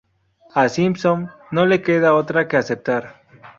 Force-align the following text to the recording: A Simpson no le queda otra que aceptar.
A 0.61 0.67
Simpson 0.67 1.29
no 1.51 1.67
le 1.67 1.83
queda 1.83 2.15
otra 2.15 2.47
que 2.47 2.57
aceptar. 2.57 3.21